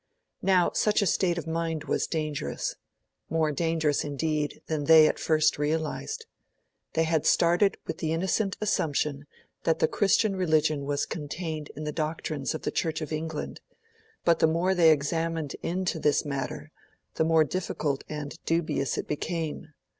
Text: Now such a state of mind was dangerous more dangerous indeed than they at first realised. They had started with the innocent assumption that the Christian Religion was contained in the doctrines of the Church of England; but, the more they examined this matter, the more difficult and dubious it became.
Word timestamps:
Now 0.41 0.71
such 0.73 1.03
a 1.03 1.05
state 1.05 1.37
of 1.37 1.45
mind 1.45 1.83
was 1.83 2.07
dangerous 2.07 2.75
more 3.29 3.51
dangerous 3.51 4.03
indeed 4.03 4.59
than 4.65 4.85
they 4.85 5.07
at 5.07 5.19
first 5.19 5.59
realised. 5.59 6.25
They 6.93 7.03
had 7.03 7.23
started 7.23 7.77
with 7.85 7.99
the 7.99 8.11
innocent 8.11 8.57
assumption 8.59 9.27
that 9.61 9.77
the 9.77 9.87
Christian 9.87 10.35
Religion 10.35 10.85
was 10.85 11.05
contained 11.05 11.69
in 11.75 11.83
the 11.83 11.91
doctrines 11.91 12.55
of 12.55 12.63
the 12.63 12.71
Church 12.71 12.99
of 12.99 13.13
England; 13.13 13.61
but, 14.25 14.39
the 14.39 14.47
more 14.47 14.73
they 14.73 14.89
examined 14.89 15.55
this 15.61 16.25
matter, 16.25 16.71
the 17.13 17.23
more 17.23 17.43
difficult 17.43 18.03
and 18.09 18.39
dubious 18.43 18.97
it 18.97 19.07
became. 19.07 19.67